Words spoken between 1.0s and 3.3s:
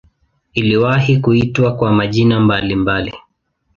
kuitwa kwa majina mbalimbali.